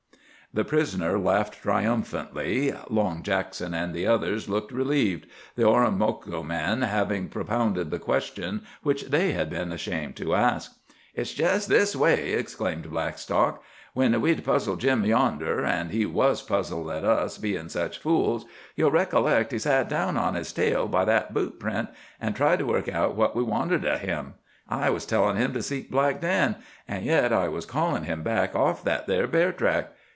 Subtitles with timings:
[0.53, 2.73] The prisoner laughed triumphantly.
[2.89, 9.03] Long Jackson and the others looked relieved, the Oromocto man having propounded the question which
[9.03, 10.75] they had been ashamed to ask.
[11.15, 13.63] "It's jest this way," explained Blackstock.
[13.93, 19.57] "When we'd puzzled Jim yonder—an' he was puzzled at us bein' such fools—ye'll recollect he
[19.59, 21.87] sat down on his tail by that boot print,
[22.19, 24.33] an' tried to work out what we wanted of him.
[24.67, 26.57] I was tellin' him to seek Black Dan,
[26.89, 29.93] an' yet I was callin' him back off that there bear track.